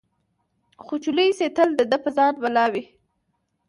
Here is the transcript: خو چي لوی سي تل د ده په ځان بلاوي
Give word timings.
خو 0.83 0.93
چي 1.03 1.09
لوی 1.17 1.29
سي 1.39 1.45
تل 1.55 1.69
د 1.75 1.81
ده 1.91 1.97
په 2.03 2.09
ځان 2.17 2.33
بلاوي 2.43 2.83